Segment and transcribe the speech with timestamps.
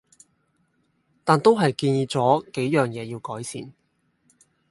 [1.23, 3.71] 但都係建議左幾樣野要改善